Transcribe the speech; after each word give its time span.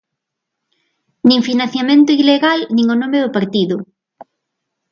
Nin 1.27 1.41
financiamento 1.49 2.11
ilegal 2.21 2.59
nin 2.75 2.85
o 2.93 2.99
nome 3.01 3.17
do 3.23 3.33
partido. 3.37 3.75